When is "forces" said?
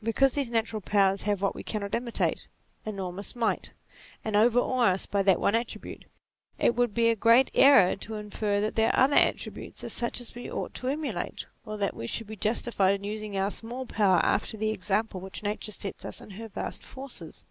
16.84-17.44